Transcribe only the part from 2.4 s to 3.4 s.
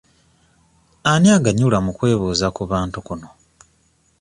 ku bantu kuno?